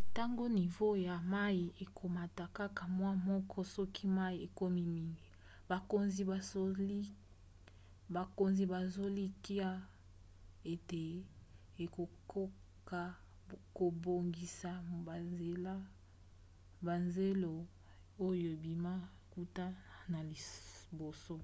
atako 0.00 0.44
nivo 0.56 0.88
ya 1.08 1.16
mai 1.32 1.58
ekomata 1.84 2.44
kaka 2.58 2.84
mwa 2.98 3.12
moko 3.28 3.58
soki 3.74 4.04
mai 4.16 4.36
ekomi 4.46 4.82
mingi 4.94 5.26
bakonzi 8.14 8.62
bazolikia 8.72 9.68
ete 10.72 11.02
ekokoka 11.84 13.00
kobongisa 13.76 14.70
bazelo 16.86 17.54
oyo 18.26 18.46
ebima 18.56 18.94
kuta 19.32 19.66
na 20.10 20.18
liboso 20.30 21.36